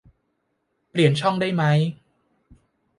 [0.89, 1.63] เปลี่ยนช่องได้ไหม